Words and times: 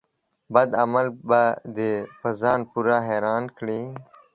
بد 0.53 0.69
عمل 0.81 1.07
به 1.27 1.41
دي 1.75 1.91
په 2.19 2.29
ځان 2.41 2.59
پوري 2.71 2.97
حيران 3.07 3.43
کړي 3.57 3.81